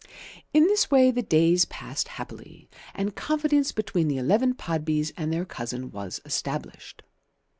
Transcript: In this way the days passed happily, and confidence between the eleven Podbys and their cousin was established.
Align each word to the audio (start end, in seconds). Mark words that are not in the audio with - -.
In 0.51 0.63
this 0.65 0.89
way 0.89 1.11
the 1.11 1.21
days 1.21 1.65
passed 1.65 2.07
happily, 2.07 2.67
and 2.95 3.15
confidence 3.15 3.71
between 3.71 4.07
the 4.07 4.17
eleven 4.17 4.55
Podbys 4.55 5.11
and 5.15 5.31
their 5.31 5.45
cousin 5.45 5.91
was 5.91 6.19
established. 6.25 7.03